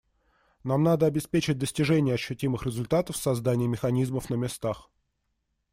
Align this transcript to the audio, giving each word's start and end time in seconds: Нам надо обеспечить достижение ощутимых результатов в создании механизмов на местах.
Нам 0.63 0.81
надо 0.81 1.05
обеспечить 1.05 1.59
достижение 1.59 2.15
ощутимых 2.15 2.65
результатов 2.65 3.15
в 3.17 3.21
создании 3.21 3.67
механизмов 3.67 4.31
на 4.31 4.33
местах. 4.33 4.89